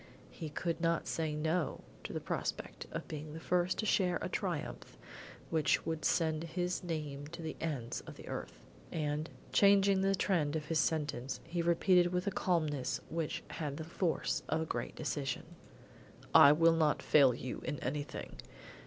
[0.31, 4.29] He could not say no to the prospect of being the first to share a
[4.29, 4.97] triumph
[5.51, 10.55] which would send his name to the ends of the earth; and, changing the trend
[10.55, 14.95] of his sentence, he repeated with a calmness which had the force of a great
[14.95, 15.43] decision.
[16.33, 18.37] "I will not fail you in anything.